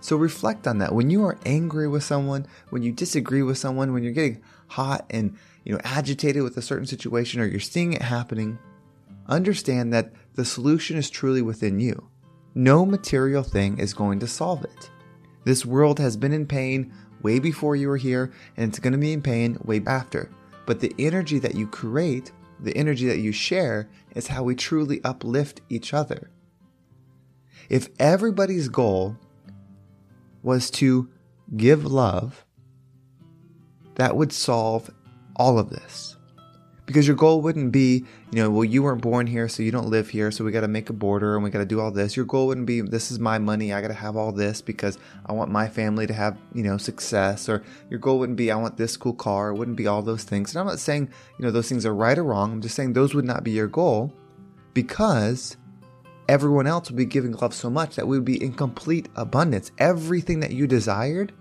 So 0.00 0.16
reflect 0.16 0.66
on 0.66 0.78
that. 0.78 0.94
When 0.94 1.10
you 1.10 1.24
are 1.24 1.38
angry 1.46 1.86
with 1.86 2.02
someone, 2.02 2.46
when 2.70 2.82
you 2.82 2.90
disagree 2.90 3.42
with 3.42 3.58
someone, 3.58 3.92
when 3.92 4.02
you're 4.02 4.12
getting 4.12 4.42
hot 4.68 5.06
and 5.10 5.36
you 5.64 5.72
know 5.72 5.80
agitated 5.84 6.42
with 6.42 6.56
a 6.56 6.62
certain 6.62 6.86
situation 6.86 7.40
or 7.40 7.46
you're 7.46 7.60
seeing 7.60 7.92
it 7.92 8.02
happening, 8.02 8.58
understand 9.28 9.92
that 9.92 10.12
the 10.34 10.44
solution 10.44 10.96
is 10.96 11.08
truly 11.08 11.42
within 11.42 11.78
you. 11.78 12.08
No 12.54 12.84
material 12.84 13.42
thing 13.42 13.78
is 13.78 13.94
going 13.94 14.18
to 14.20 14.26
solve 14.26 14.64
it. 14.64 14.90
This 15.44 15.64
world 15.64 15.98
has 15.98 16.16
been 16.16 16.32
in 16.32 16.46
pain 16.46 16.92
way 17.22 17.38
before 17.38 17.76
you 17.76 17.88
were 17.88 17.96
here 17.96 18.32
and 18.56 18.68
it's 18.68 18.78
going 18.78 18.92
to 18.92 18.98
be 18.98 19.12
in 19.12 19.22
pain 19.22 19.56
way 19.64 19.82
after. 19.86 20.30
But 20.66 20.80
the 20.80 20.94
energy 20.98 21.38
that 21.38 21.54
you 21.54 21.66
create 21.66 22.32
the 22.62 22.76
energy 22.76 23.06
that 23.06 23.18
you 23.18 23.32
share 23.32 23.88
is 24.14 24.28
how 24.28 24.42
we 24.42 24.54
truly 24.54 25.00
uplift 25.04 25.60
each 25.68 25.92
other. 25.92 26.30
If 27.68 27.88
everybody's 27.98 28.68
goal 28.68 29.16
was 30.42 30.70
to 30.72 31.08
give 31.56 31.84
love, 31.84 32.44
that 33.96 34.16
would 34.16 34.32
solve 34.32 34.90
all 35.36 35.58
of 35.58 35.70
this 35.70 36.16
because 36.86 37.06
your 37.06 37.16
goal 37.16 37.40
wouldn't 37.40 37.70
be, 37.70 38.04
you 38.32 38.42
know, 38.42 38.50
well, 38.50 38.64
you 38.64 38.82
weren't 38.82 39.02
born 39.02 39.26
here, 39.26 39.48
so 39.48 39.62
you 39.62 39.70
don't 39.70 39.88
live 39.88 40.10
here, 40.10 40.30
so 40.30 40.44
we 40.44 40.50
got 40.50 40.62
to 40.62 40.68
make 40.68 40.90
a 40.90 40.92
border 40.92 41.34
and 41.34 41.44
we 41.44 41.50
got 41.50 41.60
to 41.60 41.64
do 41.64 41.80
all 41.80 41.92
this. 41.92 42.16
Your 42.16 42.24
goal 42.24 42.48
wouldn't 42.48 42.66
be, 42.66 42.80
this 42.80 43.10
is 43.12 43.20
my 43.20 43.38
money, 43.38 43.72
I 43.72 43.80
got 43.80 43.88
to 43.88 43.94
have 43.94 44.16
all 44.16 44.32
this 44.32 44.60
because 44.60 44.98
I 45.26 45.32
want 45.32 45.50
my 45.50 45.68
family 45.68 46.06
to 46.08 46.12
have, 46.12 46.36
you 46.52 46.64
know, 46.64 46.78
success. 46.78 47.48
Or 47.48 47.62
your 47.88 48.00
goal 48.00 48.18
wouldn't 48.18 48.36
be, 48.36 48.50
I 48.50 48.56
want 48.56 48.76
this 48.76 48.96
cool 48.96 49.14
car. 49.14 49.50
It 49.50 49.54
wouldn't 49.54 49.76
be 49.76 49.86
all 49.86 50.02
those 50.02 50.24
things. 50.24 50.54
And 50.54 50.60
I'm 50.60 50.66
not 50.66 50.80
saying, 50.80 51.08
you 51.38 51.44
know, 51.44 51.52
those 51.52 51.68
things 51.68 51.86
are 51.86 51.94
right 51.94 52.18
or 52.18 52.24
wrong. 52.24 52.52
I'm 52.52 52.60
just 52.60 52.74
saying 52.74 52.92
those 52.92 53.14
would 53.14 53.24
not 53.24 53.44
be 53.44 53.52
your 53.52 53.68
goal 53.68 54.12
because 54.74 55.56
everyone 56.28 56.66
else 56.66 56.90
would 56.90 56.96
be 56.96 57.04
giving 57.04 57.32
love 57.32 57.54
so 57.54 57.70
much 57.70 57.94
that 57.94 58.08
we 58.08 58.16
would 58.16 58.24
be 58.24 58.42
in 58.42 58.52
complete 58.52 59.08
abundance. 59.14 59.70
Everything 59.78 60.40
that 60.40 60.50
you 60.52 60.66
desired, 60.66 61.32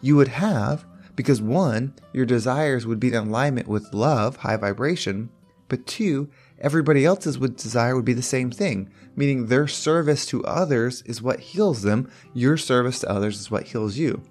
you 0.00 0.16
would 0.16 0.28
have 0.28 0.84
because 1.20 1.42
one, 1.42 1.92
your 2.14 2.24
desires 2.24 2.86
would 2.86 2.98
be 2.98 3.08
in 3.08 3.14
alignment 3.14 3.68
with 3.68 3.92
love, 3.92 4.36
high 4.36 4.56
vibration, 4.56 5.28
but 5.68 5.86
two, 5.86 6.30
everybody 6.58 7.04
else's 7.04 7.38
would 7.38 7.56
desire 7.56 7.94
would 7.94 8.06
be 8.06 8.14
the 8.14 8.22
same 8.22 8.50
thing, 8.50 8.90
meaning 9.16 9.44
their 9.44 9.68
service 9.68 10.24
to 10.24 10.42
others 10.46 11.02
is 11.02 11.20
what 11.20 11.38
heals 11.38 11.82
them, 11.82 12.10
your 12.32 12.56
service 12.56 13.00
to 13.00 13.10
others 13.10 13.38
is 13.38 13.50
what 13.50 13.64
heals 13.64 13.98
you. 13.98 14.22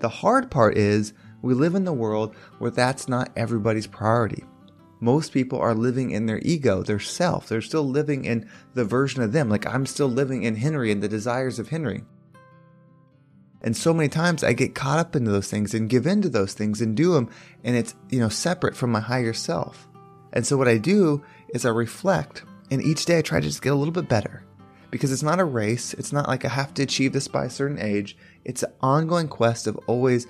The 0.00 0.08
hard 0.08 0.50
part 0.50 0.76
is 0.76 1.12
we 1.42 1.54
live 1.54 1.76
in 1.76 1.84
the 1.84 1.92
world 1.92 2.34
where 2.58 2.72
that's 2.72 3.06
not 3.06 3.30
everybody's 3.36 3.86
priority. 3.86 4.42
Most 4.98 5.32
people 5.32 5.60
are 5.60 5.76
living 5.76 6.10
in 6.10 6.26
their 6.26 6.40
ego, 6.42 6.82
their 6.82 6.98
self. 6.98 7.48
They're 7.48 7.60
still 7.60 7.88
living 7.88 8.24
in 8.24 8.50
the 8.74 8.84
version 8.84 9.22
of 9.22 9.30
them. 9.30 9.48
Like 9.48 9.64
I'm 9.64 9.86
still 9.86 10.08
living 10.08 10.42
in 10.42 10.56
Henry 10.56 10.90
and 10.90 11.00
the 11.00 11.08
desires 11.08 11.60
of 11.60 11.68
Henry. 11.68 12.02
And 13.62 13.76
so 13.76 13.94
many 13.94 14.08
times 14.08 14.42
I 14.42 14.52
get 14.52 14.74
caught 14.74 14.98
up 14.98 15.14
into 15.14 15.30
those 15.30 15.48
things 15.48 15.72
and 15.72 15.88
give 15.88 16.06
in 16.06 16.20
to 16.22 16.28
those 16.28 16.52
things 16.52 16.80
and 16.80 16.96
do 16.96 17.14
them, 17.14 17.30
and 17.62 17.76
it's, 17.76 17.94
you 18.10 18.18
know, 18.18 18.28
separate 18.28 18.76
from 18.76 18.90
my 18.90 19.00
higher 19.00 19.32
self. 19.32 19.88
And 20.32 20.46
so 20.46 20.56
what 20.56 20.68
I 20.68 20.78
do 20.78 21.22
is 21.50 21.64
I 21.64 21.70
reflect, 21.70 22.42
and 22.70 22.82
each 22.82 23.04
day 23.04 23.18
I 23.18 23.22
try 23.22 23.40
to 23.40 23.46
just 23.46 23.62
get 23.62 23.72
a 23.72 23.76
little 23.76 23.92
bit 23.92 24.08
better. 24.08 24.44
Because 24.90 25.12
it's 25.12 25.22
not 25.22 25.40
a 25.40 25.44
race, 25.44 25.94
it's 25.94 26.12
not 26.12 26.28
like 26.28 26.44
I 26.44 26.48
have 26.48 26.74
to 26.74 26.82
achieve 26.82 27.12
this 27.12 27.28
by 27.28 27.46
a 27.46 27.50
certain 27.50 27.78
age. 27.78 28.16
It's 28.44 28.62
an 28.62 28.72
ongoing 28.82 29.28
quest 29.28 29.66
of 29.66 29.78
always 29.86 30.26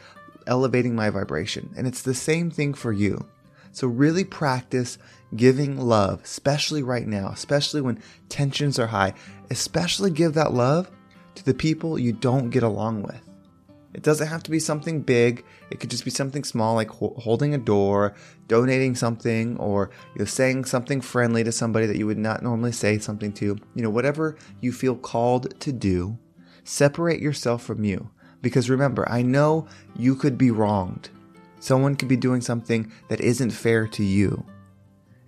elevating 0.46 0.94
my 0.94 1.10
vibration. 1.10 1.72
And 1.76 1.86
it's 1.86 2.02
the 2.02 2.14
same 2.14 2.50
thing 2.50 2.74
for 2.74 2.92
you. 2.92 3.26
So 3.72 3.88
really 3.88 4.22
practice 4.22 4.98
giving 5.34 5.80
love, 5.80 6.22
especially 6.22 6.82
right 6.82 7.06
now, 7.06 7.30
especially 7.30 7.80
when 7.80 8.02
tensions 8.28 8.78
are 8.78 8.86
high. 8.86 9.14
Especially 9.50 10.10
give 10.10 10.34
that 10.34 10.52
love 10.52 10.90
to 11.34 11.44
the 11.44 11.54
people 11.54 11.98
you 11.98 12.12
don't 12.12 12.50
get 12.50 12.62
along 12.62 13.02
with. 13.02 13.20
It 13.94 14.02
doesn't 14.02 14.28
have 14.28 14.42
to 14.44 14.50
be 14.50 14.58
something 14.58 15.02
big. 15.02 15.44
It 15.70 15.78
could 15.78 15.90
just 15.90 16.04
be 16.04 16.10
something 16.10 16.44
small, 16.44 16.74
like 16.74 16.88
ho- 16.88 17.14
holding 17.18 17.54
a 17.54 17.58
door, 17.58 18.14
donating 18.48 18.94
something, 18.94 19.58
or 19.58 19.90
you 20.14 20.20
know, 20.20 20.24
saying 20.24 20.64
something 20.64 21.00
friendly 21.00 21.44
to 21.44 21.52
somebody 21.52 21.86
that 21.86 21.98
you 21.98 22.06
would 22.06 22.18
not 22.18 22.42
normally 22.42 22.72
say 22.72 22.98
something 22.98 23.32
to. 23.34 23.58
You 23.74 23.82
know, 23.82 23.90
whatever 23.90 24.36
you 24.60 24.72
feel 24.72 24.96
called 24.96 25.58
to 25.60 25.72
do, 25.72 26.18
separate 26.64 27.20
yourself 27.20 27.62
from 27.62 27.84
you. 27.84 28.10
Because 28.40 28.70
remember, 28.70 29.08
I 29.08 29.22
know 29.22 29.68
you 29.96 30.16
could 30.16 30.38
be 30.38 30.50
wronged. 30.50 31.10
Someone 31.60 31.94
could 31.94 32.08
be 32.08 32.16
doing 32.16 32.40
something 32.40 32.90
that 33.08 33.20
isn't 33.20 33.50
fair 33.50 33.86
to 33.88 34.02
you. 34.02 34.44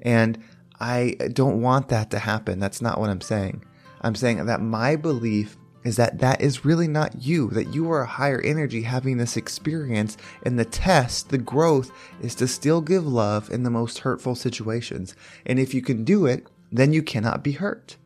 And 0.01 0.43
I 0.81 1.17
don't 1.33 1.63
want 1.63 1.89
that 1.89 2.11
to 2.11 2.19
happen. 2.19 2.59
That's 2.59 2.83
not 2.83 2.99
what 2.99 3.11
I'm 3.11 3.21
saying. 3.21 3.63
I'm 4.01 4.15
saying 4.15 4.45
that 4.47 4.61
my 4.61 4.97
belief 4.97 5.57
is 5.85 5.97
that 5.97 6.19
that 6.19 6.41
is 6.41 6.65
really 6.65 6.89
not 6.89 7.23
you, 7.23 7.51
that 7.51 7.75
you 7.75 7.91
are 7.91 8.03
a 8.03 8.07
higher 8.07 8.41
energy 8.41 8.83
having 8.83 9.19
this 9.19 9.37
experience, 9.37 10.17
and 10.43 10.59
the 10.59 10.65
test, 10.65 11.29
the 11.29 11.39
growth, 11.39 11.93
is 12.23 12.35
to 12.35 12.49
still 12.49 12.81
give 12.81 13.07
love 13.07 13.51
in 13.51 13.63
the 13.63 13.71
most 13.71 14.01
hurtful 14.01 14.35
situations. 14.35 15.15
And 15.47 15.59
if 15.59 15.75
you 15.75 15.83
can 15.83 16.05
do 16.05 16.27
it, 16.27 16.47
then 16.73 16.93
you 16.93 17.03
cannot 17.03 17.45
be 17.45 17.53
hurt. 17.53 17.97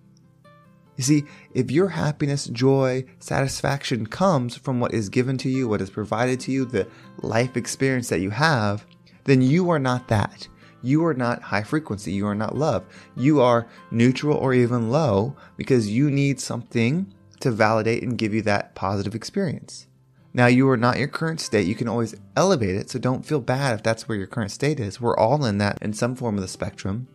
You 0.97 1.05
see, 1.05 1.25
if 1.55 1.71
your 1.71 1.91
happiness, 1.91 2.47
joy, 2.47 3.05
satisfaction 3.21 4.07
comes 4.07 4.57
from 4.57 4.81
what 4.81 4.93
is 4.93 5.09
given 5.09 5.39
to 5.39 5.49
you, 5.49 5.69
what 5.69 5.81
is 5.81 5.91
provided 5.91 6.41
to 6.41 6.53
you, 6.53 6.65
the 6.65 6.89
life 7.23 7.57
experience 7.57 8.09
that 8.09 8.21
you 8.21 8.31
have, 8.31 8.85
then 9.23 9.41
you 9.41 9.71
are 9.71 9.79
not 9.79 10.09
that. 10.09 10.49
You 10.83 11.05
are 11.07 11.15
not 11.15 11.43
high 11.43 11.63
frequency. 11.63 12.13
You 12.13 12.27
are 12.27 12.35
not 12.35 12.57
love. 12.57 12.85
You 13.17 13.41
are 13.41 13.69
neutral 13.93 14.37
or 14.37 14.55
even 14.55 14.91
low 14.91 15.37
because 15.57 15.89
you 15.89 16.11
need 16.11 16.41
something 16.41 17.13
to 17.41 17.51
validate 17.51 18.03
and 18.03 18.19
give 18.19 18.35
you 18.35 18.43
that 18.43 18.75
positive 18.75 19.15
experience. 19.15 19.87
Now, 20.35 20.47
you 20.47 20.69
are 20.71 20.77
not 20.77 20.99
your 20.99 21.09
current 21.09 21.41
state. 21.41 21.67
You 21.67 21.75
can 21.75 21.89
always 21.89 22.15
elevate 22.37 22.77
it, 22.77 22.91
so 22.91 22.99
don't 22.99 23.27
feel 23.27 23.41
bad 23.41 23.75
if 23.75 23.83
that's 23.83 24.09
where 24.09 24.19
your 24.19 24.27
current 24.27 24.51
state 24.51 24.79
is. 24.79 25.01
We're 25.01 25.17
all 25.17 25.45
in 25.45 25.59
that 25.59 25.83
in 25.83 25.93
some 25.93 26.15
form 26.15 26.37
of 26.37 26.43
the 26.43 26.49
spectrum. 26.49 27.09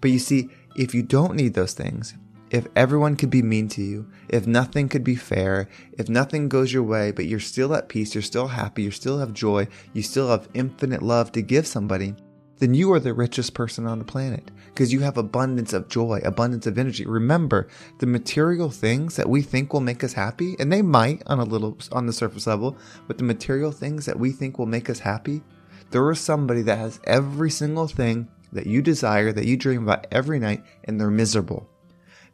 But 0.00 0.10
you 0.10 0.18
see, 0.18 0.50
if 0.76 0.94
you 0.94 1.02
don't 1.02 1.34
need 1.34 1.54
those 1.54 1.72
things, 1.72 2.14
if 2.50 2.68
everyone 2.76 3.16
could 3.16 3.30
be 3.30 3.42
mean 3.42 3.68
to 3.70 3.82
you, 3.82 4.08
if 4.28 4.46
nothing 4.46 4.88
could 4.88 5.02
be 5.02 5.16
fair, 5.16 5.68
if 5.98 6.08
nothing 6.08 6.48
goes 6.48 6.72
your 6.72 6.82
way, 6.82 7.10
but 7.10 7.26
you're 7.26 7.40
still 7.40 7.74
at 7.74 7.88
peace, 7.88 8.14
you're 8.14 8.22
still 8.22 8.48
happy, 8.48 8.82
you 8.82 8.90
still 8.90 9.18
have 9.18 9.32
joy, 9.32 9.66
you 9.92 10.02
still 10.02 10.28
have 10.28 10.48
infinite 10.54 11.02
love 11.02 11.32
to 11.32 11.42
give 11.42 11.66
somebody, 11.66 12.14
then 12.58 12.74
you 12.74 12.92
are 12.92 13.00
the 13.00 13.12
richest 13.12 13.54
person 13.54 13.86
on 13.86 13.98
the 13.98 14.04
planet 14.04 14.50
because 14.68 14.92
you 14.92 15.00
have 15.00 15.18
abundance 15.18 15.72
of 15.72 15.88
joy, 15.88 16.20
abundance 16.24 16.66
of 16.66 16.78
energy. 16.78 17.06
Remember, 17.06 17.68
the 17.98 18.06
material 18.06 18.70
things 18.70 19.16
that 19.16 19.28
we 19.28 19.42
think 19.42 19.72
will 19.72 19.80
make 19.80 20.02
us 20.02 20.14
happy, 20.14 20.56
and 20.58 20.72
they 20.72 20.82
might 20.82 21.22
on 21.26 21.38
a 21.38 21.44
little 21.44 21.76
on 21.92 22.06
the 22.06 22.12
surface 22.12 22.46
level, 22.46 22.76
but 23.06 23.18
the 23.18 23.24
material 23.24 23.72
things 23.72 24.06
that 24.06 24.18
we 24.18 24.32
think 24.32 24.58
will 24.58 24.66
make 24.66 24.88
us 24.88 25.00
happy, 25.00 25.42
there 25.90 26.10
is 26.10 26.20
somebody 26.20 26.62
that 26.62 26.78
has 26.78 27.00
every 27.04 27.50
single 27.50 27.88
thing 27.88 28.28
that 28.52 28.66
you 28.66 28.80
desire, 28.82 29.32
that 29.32 29.46
you 29.46 29.56
dream 29.56 29.82
about 29.82 30.06
every 30.10 30.38
night, 30.38 30.62
and 30.84 31.00
they're 31.00 31.10
miserable. 31.10 31.68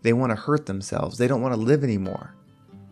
They 0.02 0.12
want 0.12 0.30
to 0.30 0.36
hurt 0.36 0.66
themselves. 0.66 1.18
They 1.18 1.28
don't 1.28 1.42
want 1.42 1.54
to 1.54 1.60
live 1.60 1.84
anymore. 1.84 2.34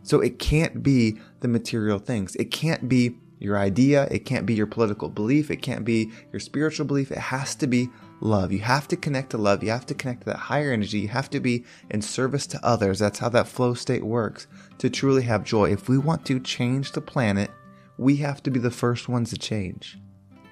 So 0.03 0.21
it 0.21 0.39
can't 0.39 0.83
be 0.83 1.19
the 1.41 1.49
material 1.49 1.99
things. 1.99 2.35
It 2.37 2.51
can't 2.51 2.89
be 2.89 3.17
your 3.41 3.59
idea. 3.59 4.07
It 4.11 4.21
can't 4.21 4.47
be 4.47 4.55
your 4.55 4.67
political 4.67 5.09
belief. 5.09 5.51
It 5.51 5.63
can't 5.63 5.85
be 5.85 6.13
your 6.31 6.39
spiritual 6.39 6.87
belief. 6.87 7.11
It 7.11 7.19
has 7.19 7.55
to 7.57 7.67
be 7.67 7.89
love. 8.21 8.53
You 8.53 8.61
have 8.61 8.87
to 8.89 8.97
connect 8.97 9.31
to 9.31 9.39
love. 9.39 9.65
You 9.65 9.71
have 9.71 9.87
to 9.87 9.95
connect 9.95 10.21
to 10.21 10.27
that 10.27 10.37
higher 10.37 10.73
energy. 10.73 11.01
You 11.01 11.09
have 11.09 11.31
to 11.31 11.41
be 11.41 11.65
in 11.91 12.03
service 12.03 12.47
to 12.49 12.65
others. 12.65 12.99
That's 12.99 13.19
how 13.19 13.31
that 13.31 13.49
flow 13.49 13.75
state 13.75 14.05
works 14.05 14.47
to 14.79 14.91
truly 14.91 15.23
have 15.23 15.43
joy. 15.43 15.73
If 15.73 15.89
we 15.89 15.99
want 15.99 16.25
to 16.27 16.39
change 16.39 16.93
the 16.93 17.01
planet, 17.01 17.51
we 17.97 18.17
have 18.17 18.43
to 18.43 18.51
be 18.51 18.61
the 18.61 18.71
first 18.71 19.09
ones 19.09 19.31
to 19.31 19.39
change. 19.39 19.99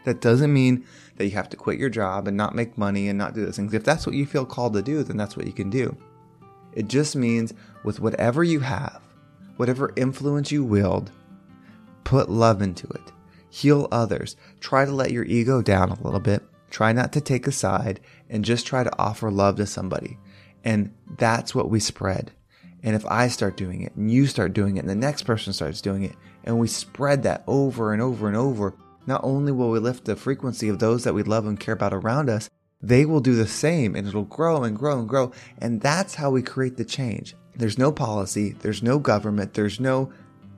That 0.04 0.23
doesn't 0.23 0.52
mean 0.52 0.87
that 1.16 1.26
you 1.26 1.33
have 1.33 1.50
to 1.50 1.57
quit 1.57 1.78
your 1.78 1.90
job 1.90 2.26
and 2.26 2.37
not 2.37 2.54
make 2.54 2.78
money 2.78 3.09
and 3.09 3.18
not 3.18 3.35
do 3.35 3.45
those 3.45 3.57
things. 3.57 3.75
If 3.75 3.85
that's 3.85 4.07
what 4.07 4.16
you 4.16 4.25
feel 4.25 4.47
called 4.47 4.73
to 4.73 4.83
do, 4.83 5.02
then 5.02 5.18
that's 5.18 5.37
what 5.37 5.47
you 5.47 5.52
can 5.52 5.68
do. 5.68 5.95
It 6.73 6.88
just 6.88 7.16
means 7.16 7.52
with 7.85 8.00
whatever 8.00 8.42
you 8.42 8.61
have, 8.61 9.02
whatever 9.57 9.92
influence 9.97 10.50
you 10.50 10.64
wield, 10.64 11.11
Put 12.09 12.31
love 12.31 12.62
into 12.62 12.87
it. 12.87 13.12
Heal 13.50 13.87
others. 13.93 14.35
Try 14.61 14.87
to 14.87 14.93
let 14.93 15.11
your 15.11 15.25
ego 15.25 15.61
down 15.61 15.91
a 15.91 16.03
little 16.03 16.21
bit. 16.21 16.43
Try 16.71 16.95
not 16.95 17.12
to 17.12 17.21
take 17.21 17.47
a 17.47 17.53
side 17.53 18.00
and 18.31 18.47
just 18.47 18.67
try 18.67 18.83
to 18.83 18.99
offer 18.99 19.31
love 19.31 19.57
to 19.57 19.67
somebody. 19.67 20.17
And 20.65 20.95
that's 21.19 21.55
what 21.55 21.69
we 21.69 21.81
spread. 21.81 22.33
And 22.83 22.97
if 22.97 23.05
I 23.05 23.29
start 23.29 23.59
doing 23.59 23.83
it 23.83 23.95
and 23.95 24.11
you 24.11 24.27
start 24.27 24.55
doing 24.55 24.79
it 24.79 24.81
and 24.81 24.88
the 24.88 24.95
next 24.95 25.25
person 25.25 25.53
starts 25.53 25.83
doing 25.83 26.03
it 26.03 26.17
and 26.45 26.59
we 26.59 26.67
spread 26.67 27.25
that 27.25 27.45
over 27.47 27.93
and 27.93 28.00
over 28.00 28.27
and 28.27 28.38
over, 28.38 28.75
not 29.07 29.21
only 29.23 29.53
will 29.53 29.71
we 29.71 29.79
lift 29.79 30.07
the 30.07 30.17
frequency 30.17 30.71
of 30.71 30.79
those 30.79 31.05
that 31.05 31.12
we 31.12 31.23
love 31.23 31.45
and 31.45 31.61
care 31.61 31.75
about 31.75 31.93
around 31.93 32.31
us, 32.31 32.49
they 32.81 33.05
will 33.05 33.21
do 33.21 33.35
the 33.35 33.47
same 33.47 33.95
and 33.95 34.09
it'll 34.09 34.23
grow 34.23 34.65
and 34.65 34.79
grow 34.79 34.99
and 34.99 35.11
grow. 35.11 35.31
And 35.59 35.83
that's 35.83 36.15
how 36.15 36.31
we 36.31 36.41
create 36.41 36.79
the 36.79 36.87
change. 36.87 37.37
There's 37.55 37.77
no 37.77 37.93
policy, 37.93 38.57
there's 38.61 38.83
no 38.83 38.99
government, 38.99 39.53
there's 39.53 39.79
no 39.79 40.11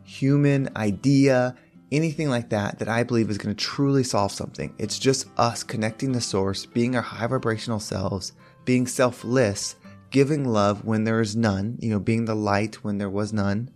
human 0.04 0.68
idea, 0.76 1.54
anything 1.92 2.28
like 2.28 2.50
that, 2.50 2.78
that 2.78 2.88
I 2.88 3.02
believe 3.02 3.30
is 3.30 3.38
going 3.38 3.54
to 3.54 3.64
truly 3.64 4.04
solve 4.04 4.32
something. 4.32 4.74
It's 4.78 4.98
just 4.98 5.28
us 5.36 5.62
connecting 5.62 6.12
the 6.12 6.20
source, 6.20 6.66
being 6.66 6.96
our 6.96 7.02
high 7.02 7.26
vibrational 7.26 7.80
selves, 7.80 8.32
being 8.64 8.86
selfless, 8.86 9.76
giving 10.10 10.44
love 10.44 10.84
when 10.84 11.04
there 11.04 11.20
is 11.20 11.36
none, 11.36 11.78
you 11.80 11.90
know, 11.90 12.00
being 12.00 12.24
the 12.24 12.34
light 12.34 12.76
when 12.84 12.98
there 12.98 13.10
was 13.10 13.32
none, 13.32 13.70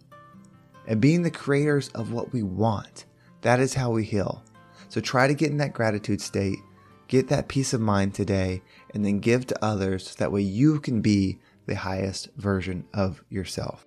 and 0.86 1.00
being 1.00 1.22
the 1.22 1.30
creators 1.30 1.88
of 1.90 2.12
what 2.12 2.32
we 2.32 2.42
want. 2.42 3.04
That 3.42 3.60
is 3.60 3.74
how 3.74 3.90
we 3.90 4.04
heal. 4.04 4.42
So 4.88 5.00
try 5.00 5.26
to 5.26 5.34
get 5.34 5.50
in 5.50 5.58
that 5.58 5.72
gratitude 5.72 6.20
state, 6.20 6.58
get 7.08 7.28
that 7.28 7.48
peace 7.48 7.72
of 7.72 7.80
mind 7.80 8.14
today, 8.14 8.62
and 8.92 9.04
then 9.04 9.20
give 9.20 9.46
to 9.46 9.64
others 9.64 10.08
so 10.10 10.14
that 10.18 10.32
way 10.32 10.42
you 10.42 10.80
can 10.80 11.00
be 11.00 11.38
the 11.66 11.74
highest 11.74 12.30
version 12.36 12.84
of 12.94 13.22
yourself. 13.30 13.86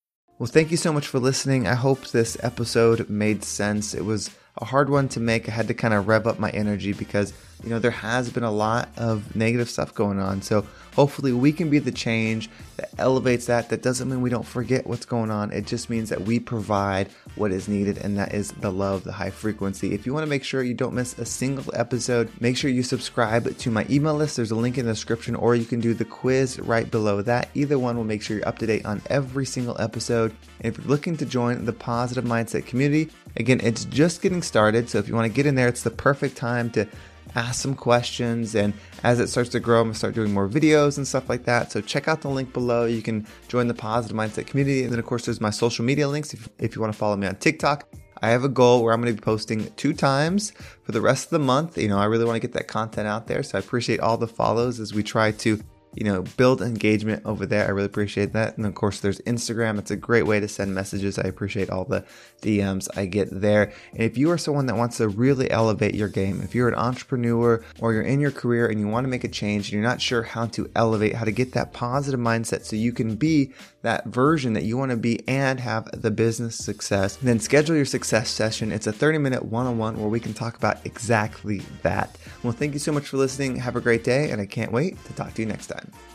Well, 0.41 0.47
thank 0.47 0.71
you 0.71 0.77
so 0.77 0.91
much 0.91 1.05
for 1.05 1.19
listening. 1.19 1.67
I 1.67 1.75
hope 1.75 2.07
this 2.07 2.35
episode 2.41 3.07
made 3.11 3.43
sense. 3.43 3.93
It 3.93 4.05
was 4.05 4.31
a 4.57 4.65
hard 4.65 4.89
one 4.89 5.07
to 5.09 5.19
make. 5.19 5.47
I 5.47 5.51
had 5.51 5.67
to 5.67 5.75
kind 5.75 5.93
of 5.93 6.07
rev 6.07 6.25
up 6.25 6.39
my 6.39 6.49
energy 6.49 6.93
because 6.93 7.31
you 7.63 7.69
know, 7.69 7.79
there 7.79 7.91
has 7.91 8.29
been 8.29 8.43
a 8.43 8.51
lot 8.51 8.89
of 8.97 9.35
negative 9.35 9.69
stuff 9.69 9.93
going 9.93 10.19
on. 10.19 10.41
So 10.41 10.65
hopefully 10.95 11.31
we 11.31 11.51
can 11.51 11.69
be 11.69 11.79
the 11.79 11.91
change 11.91 12.49
that 12.77 12.89
elevates 12.97 13.45
that. 13.45 13.69
That 13.69 13.81
doesn't 13.81 14.09
mean 14.09 14.21
we 14.21 14.29
don't 14.29 14.45
forget 14.45 14.87
what's 14.87 15.05
going 15.05 15.31
on. 15.31 15.51
It 15.51 15.65
just 15.67 15.89
means 15.89 16.09
that 16.09 16.21
we 16.21 16.39
provide 16.39 17.09
what 17.35 17.51
is 17.51 17.67
needed, 17.67 17.97
and 17.97 18.17
that 18.17 18.33
is 18.33 18.51
the 18.51 18.71
love, 18.71 19.03
the 19.03 19.11
high 19.11 19.29
frequency. 19.29 19.93
If 19.93 20.05
you 20.05 20.13
want 20.13 20.23
to 20.23 20.29
make 20.29 20.43
sure 20.43 20.63
you 20.63 20.73
don't 20.73 20.93
miss 20.93 21.17
a 21.17 21.25
single 21.25 21.73
episode, 21.75 22.29
make 22.41 22.57
sure 22.57 22.69
you 22.69 22.83
subscribe 22.83 23.57
to 23.57 23.71
my 23.71 23.85
email 23.89 24.15
list. 24.15 24.35
There's 24.35 24.51
a 24.51 24.55
link 24.55 24.77
in 24.77 24.85
the 24.85 24.91
description, 24.91 25.35
or 25.35 25.55
you 25.55 25.65
can 25.65 25.79
do 25.79 25.93
the 25.93 26.05
quiz 26.05 26.59
right 26.59 26.89
below 26.89 27.21
that. 27.21 27.49
Either 27.53 27.79
one 27.79 27.95
will 27.95 28.03
make 28.03 28.21
sure 28.21 28.37
you're 28.37 28.47
up 28.47 28.59
to 28.59 28.65
date 28.65 28.85
on 28.85 29.01
every 29.09 29.45
single 29.45 29.79
episode. 29.79 30.35
And 30.59 30.73
if 30.73 30.77
you're 30.77 30.87
looking 30.87 31.17
to 31.17 31.25
join 31.25 31.63
the 31.65 31.73
Positive 31.73 32.23
Mindset 32.23 32.65
community, 32.65 33.11
again, 33.37 33.59
it's 33.63 33.85
just 33.85 34.21
getting 34.21 34.41
started. 34.41 34.89
So 34.89 34.97
if 34.97 35.07
you 35.07 35.15
want 35.15 35.25
to 35.25 35.33
get 35.33 35.45
in 35.45 35.55
there, 35.55 35.67
it's 35.67 35.83
the 35.83 35.91
perfect 35.91 36.35
time 36.35 36.69
to 36.71 36.87
ask 37.35 37.61
some 37.61 37.75
questions. 37.75 38.55
And 38.55 38.73
as 39.03 39.19
it 39.19 39.27
starts 39.27 39.49
to 39.51 39.59
grow, 39.59 39.81
I'm 39.81 39.87
gonna 39.87 39.95
start 39.95 40.15
doing 40.15 40.33
more 40.33 40.47
videos 40.47 40.97
and 40.97 41.07
stuff 41.07 41.29
like 41.29 41.45
that. 41.45 41.71
So 41.71 41.81
check 41.81 42.07
out 42.07 42.21
the 42.21 42.29
link 42.29 42.53
below. 42.53 42.85
You 42.85 43.01
can 43.01 43.27
join 43.47 43.67
the 43.67 43.73
Positive 43.73 44.15
Mindset 44.15 44.47
community. 44.47 44.83
And 44.83 44.91
then, 44.91 44.99
of 44.99 45.05
course, 45.05 45.25
there's 45.25 45.41
my 45.41 45.49
social 45.49 45.85
media 45.85 46.07
links 46.07 46.33
if, 46.33 46.49
if 46.59 46.75
you 46.75 46.81
wanna 46.81 46.93
follow 46.93 47.15
me 47.15 47.27
on 47.27 47.35
TikTok. 47.35 47.87
I 48.21 48.29
have 48.29 48.43
a 48.43 48.49
goal 48.49 48.83
where 48.83 48.93
I'm 48.93 49.01
going 49.01 49.15
to 49.15 49.19
be 49.19 49.25
posting 49.25 49.71
two 49.77 49.93
times 49.93 50.51
for 50.83 50.91
the 50.91 51.01
rest 51.01 51.25
of 51.25 51.29
the 51.31 51.39
month. 51.39 51.75
You 51.77 51.87
know, 51.87 51.97
I 51.97 52.05
really 52.05 52.23
want 52.23 52.35
to 52.35 52.39
get 52.39 52.53
that 52.53 52.67
content 52.67 53.07
out 53.07 53.25
there. 53.25 53.41
So 53.41 53.57
I 53.57 53.59
appreciate 53.59 53.99
all 53.99 54.15
the 54.15 54.27
follows 54.27 54.79
as 54.79 54.93
we 54.93 55.01
try 55.01 55.31
to 55.31 55.59
you 55.93 56.05
know, 56.05 56.23
build 56.37 56.61
engagement 56.61 57.23
over 57.25 57.45
there. 57.45 57.65
I 57.67 57.71
really 57.71 57.85
appreciate 57.85 58.33
that. 58.33 58.57
And 58.57 58.65
of 58.65 58.75
course, 58.75 59.01
there's 59.01 59.19
Instagram. 59.21 59.77
It's 59.77 59.91
a 59.91 59.97
great 59.97 60.25
way 60.25 60.39
to 60.39 60.47
send 60.47 60.73
messages. 60.73 61.19
I 61.19 61.23
appreciate 61.23 61.69
all 61.69 61.83
the 61.83 62.05
DMs 62.41 62.87
I 62.95 63.05
get 63.05 63.27
there. 63.31 63.73
And 63.91 64.01
if 64.01 64.17
you 64.17 64.31
are 64.31 64.37
someone 64.37 64.67
that 64.67 64.77
wants 64.77 64.97
to 64.97 65.09
really 65.09 65.51
elevate 65.51 65.95
your 65.95 66.07
game, 66.07 66.41
if 66.41 66.55
you're 66.55 66.69
an 66.69 66.75
entrepreneur 66.75 67.63
or 67.79 67.93
you're 67.93 68.01
in 68.01 68.21
your 68.21 68.31
career 68.31 68.67
and 68.67 68.79
you 68.79 68.87
want 68.87 69.03
to 69.03 69.09
make 69.09 69.23
a 69.23 69.29
change 69.29 69.67
and 69.67 69.73
you're 69.73 69.83
not 69.83 70.01
sure 70.01 70.23
how 70.23 70.45
to 70.47 70.69
elevate, 70.75 71.15
how 71.15 71.25
to 71.25 71.31
get 71.31 71.53
that 71.53 71.73
positive 71.73 72.19
mindset 72.19 72.63
so 72.63 72.75
you 72.75 72.93
can 72.93 73.15
be 73.15 73.53
that 73.81 74.05
version 74.05 74.53
that 74.53 74.63
you 74.63 74.77
want 74.77 74.91
to 74.91 74.97
be 74.97 75.27
and 75.27 75.59
have 75.59 75.89
the 75.99 76.11
business 76.11 76.55
success, 76.55 77.17
then 77.17 77.39
schedule 77.39 77.75
your 77.75 77.85
success 77.85 78.29
session. 78.29 78.71
It's 78.71 78.87
a 78.87 78.93
30 78.93 79.17
minute 79.17 79.43
one 79.45 79.65
on 79.65 79.77
one 79.77 79.99
where 79.99 80.09
we 80.09 80.19
can 80.19 80.33
talk 80.33 80.55
about 80.55 80.85
exactly 80.85 81.59
that. 81.81 82.17
Well, 82.43 82.53
thank 82.53 82.73
you 82.73 82.79
so 82.79 82.91
much 82.91 83.07
for 83.07 83.17
listening. 83.17 83.57
Have 83.57 83.75
a 83.75 83.81
great 83.81 84.03
day, 84.03 84.31
and 84.31 84.41
I 84.41 84.45
can't 84.45 84.71
wait 84.71 85.03
to 85.05 85.13
talk 85.13 85.33
to 85.33 85.41
you 85.41 85.47
next 85.47 85.71
time. 85.81 86.10